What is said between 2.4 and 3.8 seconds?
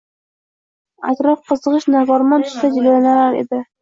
tusda jilvalanar edi.